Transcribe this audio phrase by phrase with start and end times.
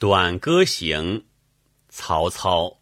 [0.00, 1.24] 短歌行，
[1.88, 2.78] 曹操。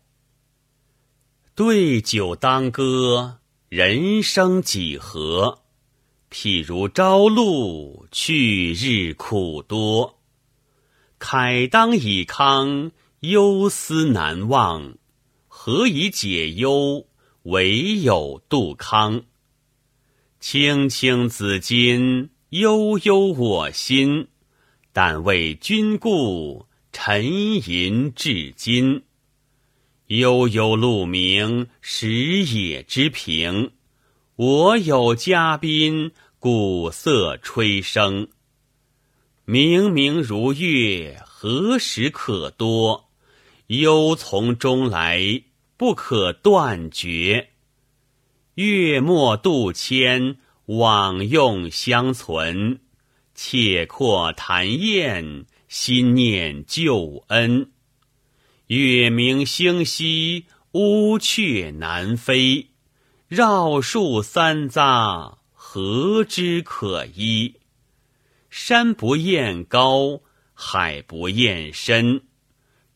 [1.54, 3.38] 对酒当歌，
[3.70, 5.62] 人生几何？
[6.30, 10.18] 譬如朝露，去日苦多。
[11.18, 12.90] 慨当以慷，
[13.20, 14.98] 忧思难忘。
[15.48, 17.06] 何以解忧？
[17.44, 19.22] 唯有杜康。
[20.38, 24.28] 青青子衿，悠悠我心。
[24.92, 26.66] 但为君故。
[26.98, 27.26] 沉
[27.68, 29.02] 吟至今，
[30.06, 33.70] 悠悠鹿鸣，食野之苹。
[34.36, 38.28] 我有嘉宾，鼓瑟吹笙。
[39.44, 43.04] 明明如月，何时可掇？
[43.66, 45.42] 忧从中来，
[45.76, 47.50] 不可断绝。
[48.54, 52.80] 月末度迁，往用相存。
[53.34, 55.44] 且阔谈宴。
[55.68, 57.72] 心念旧恩，
[58.68, 62.68] 月明星稀，乌鹊南飞。
[63.28, 67.56] 绕树三匝，何枝可依？
[68.48, 70.22] 山不厌高，
[70.54, 72.22] 海不厌深。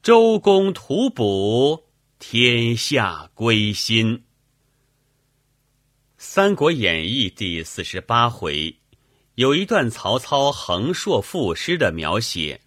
[0.03, 1.85] 周公吐哺，
[2.19, 4.19] 天下归心。
[6.17, 8.80] 《三国演义》第四十八回。
[9.41, 12.61] 有一段曹操横槊赋诗的描写。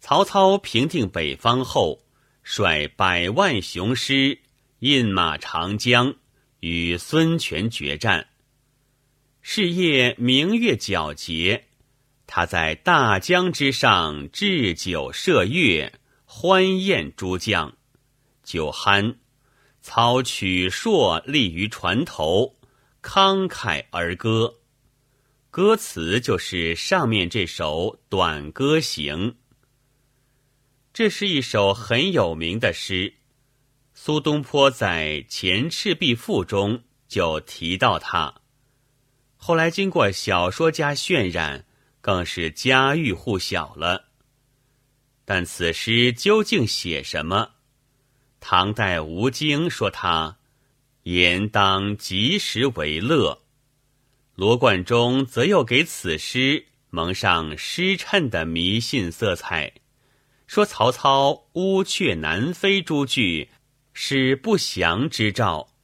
[0.00, 2.00] 曹操平定北方后，
[2.42, 4.38] 率百万雄师
[4.78, 6.14] 饮马长江，
[6.60, 8.28] 与孙权决战。
[9.42, 11.66] 是夜明月皎洁，
[12.26, 15.92] 他在大江之上置酒设月，
[16.24, 17.76] 欢宴诸将。
[18.42, 19.16] 酒酣，
[19.82, 22.56] 操取槊立于船头，
[23.02, 24.54] 慷慨而歌。
[25.58, 29.38] 歌词就是上面这首短歌行。
[30.92, 33.14] 这是一首很有名的诗，
[33.92, 38.32] 苏东坡在《前赤壁赋》中就提到它。
[39.36, 41.66] 后来经过小说家渲染，
[42.00, 44.10] 更是家喻户晓了。
[45.24, 47.50] 但此诗究竟写什么？
[48.38, 50.38] 唐代吴京说他
[51.02, 53.42] 言当及时为乐。
[54.38, 59.72] 罗贯中则又给此诗蒙上诗谶的迷信色彩，
[60.46, 63.48] 说曹操乌鹊南飞诸句
[63.92, 65.74] 是不祥之兆，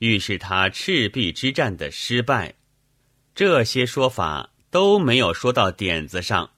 [0.00, 2.56] 预示他赤壁之战的失败。
[3.34, 6.50] 这些说法都没有说到点子上。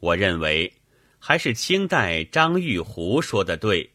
[0.00, 0.72] 我认为
[1.20, 3.92] 还是清代张玉湖说的对：“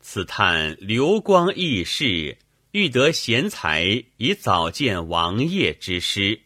[0.00, 2.36] 此叹流光易逝。”
[2.78, 6.42] 欲得贤才以早见王业之诗，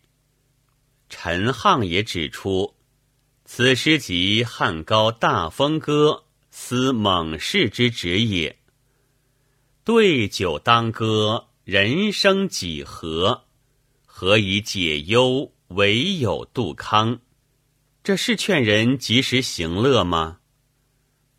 [1.10, 2.74] 陈沆也指出，
[3.44, 8.56] 此诗即汉高大风歌，思猛士之旨也。
[9.84, 13.44] 对酒当歌，人生几何？
[14.06, 15.52] 何以解忧？
[15.68, 17.20] 唯有杜康。
[18.02, 20.38] 这是劝人及时行乐吗？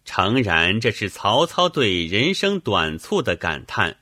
[0.05, 3.97] 诚然，这是曹操对人生短促的感叹。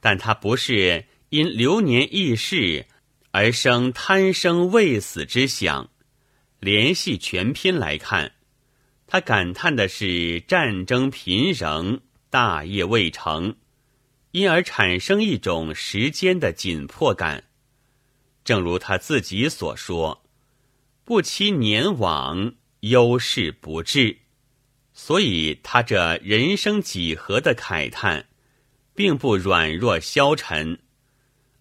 [0.00, 2.86] 但他不是因流年易逝
[3.30, 5.90] 而生贪生畏死之想。
[6.60, 8.32] 联系全篇来看，
[9.06, 12.00] 他感叹的是战争频仍，
[12.30, 13.56] 大业未成，
[14.32, 17.44] 因而产生一种时间的紧迫感。
[18.44, 20.24] 正如他自己所说
[21.04, 24.18] ：“不期年往，忧事不至。”
[24.94, 28.27] 所以，他这人生几何的慨叹。
[28.98, 30.80] 并不软弱消沉，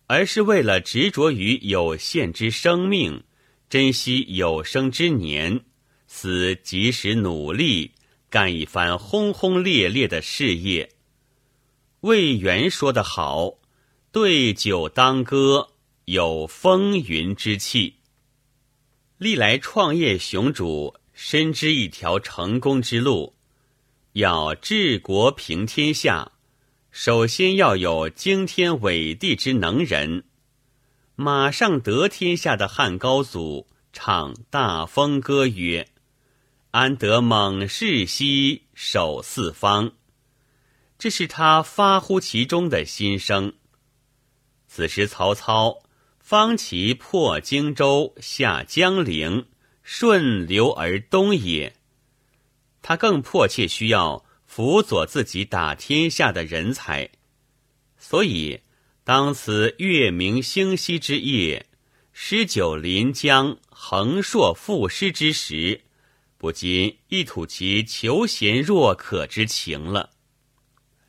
[0.08, 3.24] 而是为了执着于有限之生命，
[3.70, 5.64] 珍惜有生之年，
[6.08, 7.92] 思及时努力
[8.28, 10.90] 干一番轰轰烈烈的事业。
[12.00, 13.60] 魏源说得好
[14.12, 15.70] ：“对酒当歌，
[16.06, 17.98] 有风云之气。”
[19.20, 23.36] 历来创业雄主深知一条成功之路，
[24.14, 26.32] 要治国平天下。
[27.00, 30.24] 首先要有惊天伟地之能人，
[31.16, 35.90] 马上得天下的汉高祖唱大风歌曰
[36.72, 39.92] ：“安得猛士兮守四方。”
[40.98, 43.54] 这是他发乎其中的心声。
[44.68, 45.84] 此时曹操
[46.20, 49.46] 方其破荆州，下江陵，
[49.84, 51.76] 顺流而东也。
[52.82, 54.26] 他更迫切需要。
[54.48, 57.12] 辅佐自己打天下的人才，
[58.00, 58.62] 所以
[59.04, 61.68] 当此月明星稀之夜，
[62.12, 65.82] 诗酒临江，横槊赋诗之时，
[66.38, 70.12] 不禁一吐其求贤若渴之情了。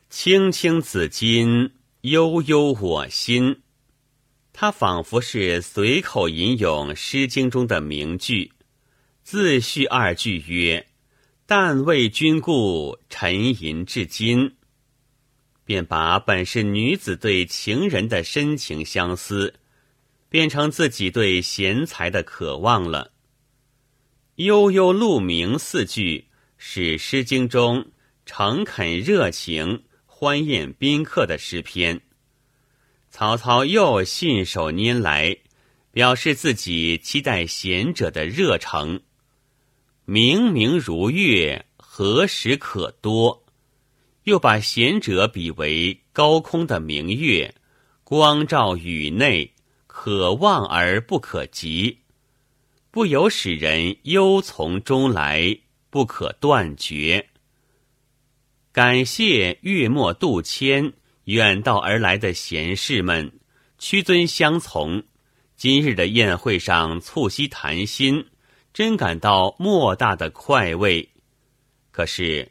[0.09, 1.71] 青青子衿，
[2.01, 3.61] 悠悠我心。
[4.51, 8.51] 他仿佛是随口吟咏《诗经》中的名句，
[9.23, 10.87] 自叙二句曰
[11.49, 14.53] ：“但为君故，沉吟至今。”
[15.65, 19.55] 便把本是女子对情人的深情相思，
[20.29, 23.13] 变成自己对贤才的渴望了。
[24.35, 26.27] 悠悠鹿鸣四句
[26.59, 27.87] 是《诗经》中
[28.27, 29.85] 诚恳热情。
[30.05, 32.01] 欢宴宾客的诗篇，
[33.09, 35.37] 曹操又信手拈来，
[35.91, 39.01] 表示自己期待贤者的热诚。
[40.11, 43.45] 明明如月，何时可多？
[44.23, 47.53] 又把贤者比为高空的明月，
[48.03, 49.53] 光照宇内，
[49.85, 51.99] 可望而不可及，
[52.89, 55.55] 不由使人忧从中来，
[55.91, 57.29] 不可断绝。
[58.71, 60.91] 感谢月末渡迁
[61.25, 63.31] 远道而来的贤士们，
[63.77, 65.03] 屈尊相从。
[65.55, 68.25] 今日的宴会上促膝谈心，
[68.79, 71.09] 真感到莫大的快慰。
[71.91, 72.49] 可是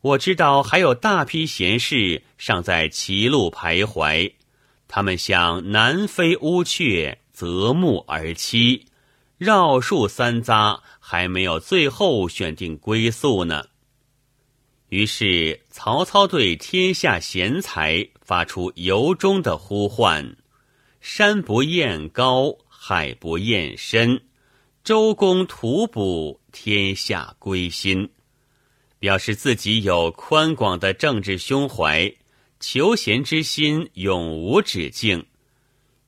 [0.00, 4.32] 我知道还有大批贤士尚在歧路徘徊，
[4.88, 8.84] 他们像南飞乌鹊择木而栖，
[9.36, 13.66] 绕树三匝，还没有最后选定归宿呢。
[14.88, 20.36] 于是，曹操对天下贤才发出由衷的呼唤
[21.02, 24.22] ：“山不厌高，海不厌深，
[24.86, 28.08] 周公吐哺，天下归心。”
[29.00, 32.14] 表示自己有宽广的政治胸怀，
[32.60, 35.26] 求贤之心永无止境，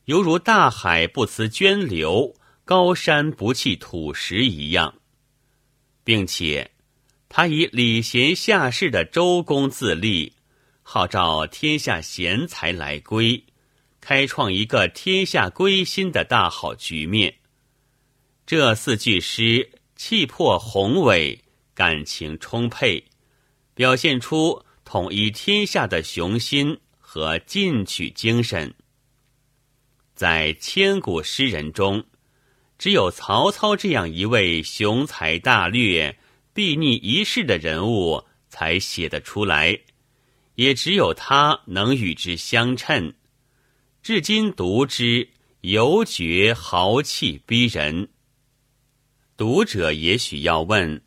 [0.05, 4.95] 犹如大海不辞涓流，高山不弃土石一样，
[6.05, 6.71] 并且。
[7.29, 10.35] 他以礼贤下士的周公自立，
[10.85, 13.43] 号召天下贤才来归，
[14.01, 17.38] 开创一个天下归心的大好局面。
[18.49, 21.39] 这四句诗气魄宏伟，
[21.75, 23.05] 感情充沛，
[23.75, 28.75] 表现出统一天下的雄心和进取精神。
[30.15, 32.03] 在千古诗人中，
[32.79, 36.19] 只有曹操这样一位雄才大略。
[36.55, 39.79] 睥睨一世的人物才写得出来，
[40.55, 43.13] 也只有他能与之相称。
[44.03, 45.29] 至今读之，
[45.61, 48.09] 犹觉豪气逼人。
[49.39, 51.01] 读者也许要问：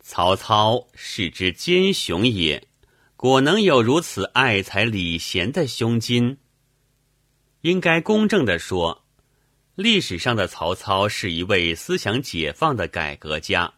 [0.00, 2.68] 曹操是之奸雄也，
[3.16, 6.36] 果能有如此爱才礼贤的胸襟？
[7.62, 9.06] 应该公正地说，
[9.74, 13.72] 历史上的曹操是一位思想解放的改革家。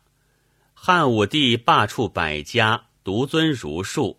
[0.75, 4.19] 汉武帝罢黜百家，独尊儒术，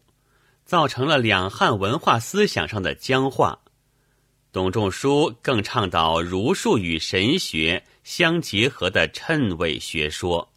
[0.64, 3.60] 造成了两汉文化思想上的僵化。
[4.54, 10.52] 董仲舒更倡导儒术与神学相结合的谶纬学说，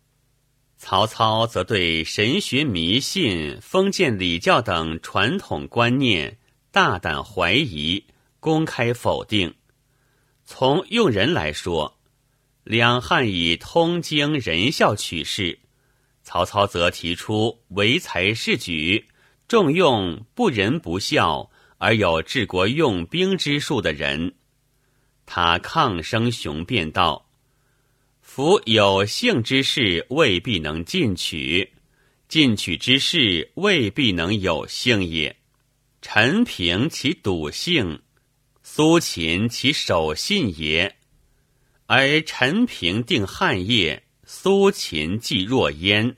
[0.76, 6.38] 曹操则对神学迷信、封建礼教等传统观念
[6.70, 8.04] 大胆怀疑，
[8.40, 9.54] 公开否定。
[10.44, 11.98] 从用人来说，
[12.64, 15.58] 两汉以通经仁孝取士。
[16.22, 19.06] 曹操则提出唯才是举，
[19.46, 24.34] 重用不仁不孝而有治国用兵之术的人。
[25.26, 27.23] 他抗声雄辩道
[28.36, 31.72] ：“夫有幸之事未必能进取，
[32.26, 35.36] 进取之事未必能有幸也。
[36.02, 38.00] 陈平其笃信，
[38.64, 40.96] 苏秦其守信也。
[41.86, 46.16] 而陈平定汉业。”苏秦既若焉，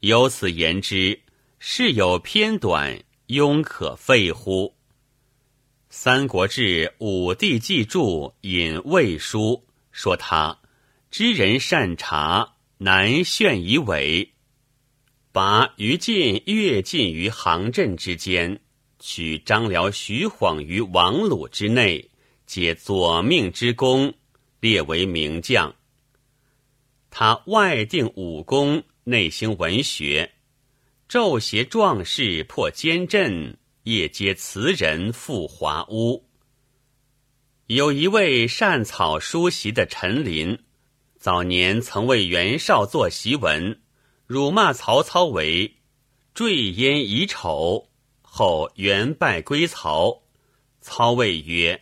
[0.00, 1.20] 由此言之，
[1.60, 4.70] 事有偏短，庸可废乎？
[5.88, 10.58] 《三国志·武帝纪注》引魏书说他
[11.16, 14.32] 知人善察，难炫以伪，
[15.30, 18.60] 把于禁越禁于行阵之间，
[18.98, 22.10] 取张辽、徐晃于王鲁之内，
[22.46, 24.12] 皆左命之功，
[24.58, 25.72] 列为名将。
[27.10, 30.32] 他外定武功，内兴文学，
[31.08, 36.28] 昼携壮士破坚阵，夜接词人赴华屋。
[37.68, 40.58] 有一位善草书习的陈琳，
[41.24, 43.80] 早年曾为袁绍作檄文，
[44.26, 45.76] 辱骂曹操为
[46.34, 47.88] 坠烟遗丑。
[48.20, 50.24] 后袁败归曹，
[50.82, 51.80] 操谓曰：“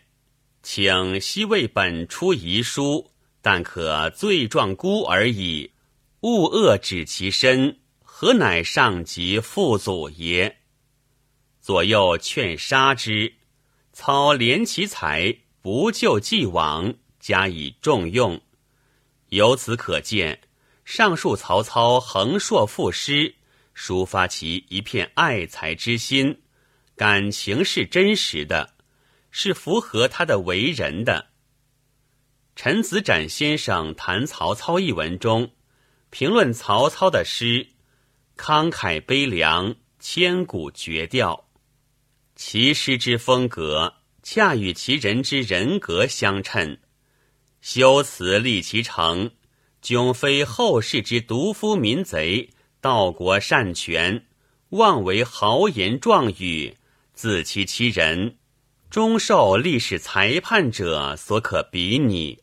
[0.63, 3.11] 请西魏本出遗书。”
[3.43, 5.73] 但可罪状孤而已，
[6.21, 10.59] 勿恶指其身，何乃上级父祖也？
[11.61, 13.35] 左右劝杀之，
[13.93, 18.41] 操怜其才，不救既往，加以重用。
[19.33, 20.43] 由此可见，
[20.85, 23.35] 上述曹操横槊赋诗，
[23.75, 26.43] 抒发其一片爱才之心，
[26.97, 28.75] 感情是真实的，
[29.31, 31.31] 是符合他的为人的。
[32.55, 35.51] 陈子展先生谈曹操一文中，
[36.11, 37.69] 评论曹操的诗，
[38.37, 41.49] 慷慨悲凉，千古绝调。
[42.37, 46.77] 其诗之风格，恰与其人之人格相称。
[47.63, 49.31] 修辞立其成，
[49.81, 52.51] 迥非后世之独夫民贼，
[52.81, 54.27] 盗国擅权，
[54.71, 56.77] 妄为豪言壮语，
[57.15, 58.37] 自欺欺人，
[58.91, 62.41] 终受历史裁判者所可比拟。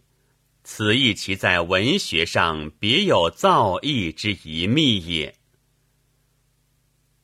[0.64, 5.36] 此亦其在文学上别有造诣之一秘也。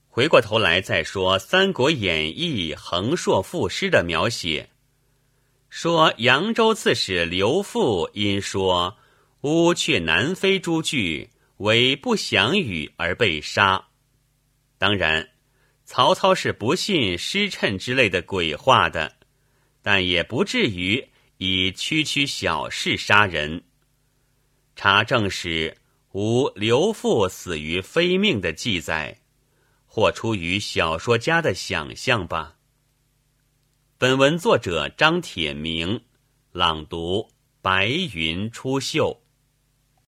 [0.10, 4.70] 回过头来再说《三国演义》横槊赋诗的描写，
[5.78, 8.98] 说扬州刺史刘馥因说
[9.42, 13.88] 乌鹊南飞诸句为不祥语而被杀。
[14.78, 15.32] 当然，
[15.84, 19.18] 曹操是不信失谶之类的鬼话的，
[19.82, 23.66] 但也不至于以区区小事杀人。
[24.78, 25.76] 查证史
[26.14, 29.20] 无刘馥死于非命的记载。
[29.86, 32.55] 或出于小说家的想象吧。
[33.98, 36.02] 本文作者张铁明，
[36.52, 37.30] 朗读：
[37.62, 39.20] 白云出岫。